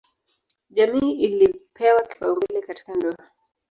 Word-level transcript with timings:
Jamii 0.69 1.11
ilipewa 1.11 2.01
kipaumbele 2.07 2.61
katika 2.61 2.93
ndoa. 2.95 3.17